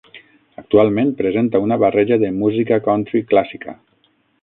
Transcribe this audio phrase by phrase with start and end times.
[0.61, 3.81] Actualment presenta una barreja de música country clàssica.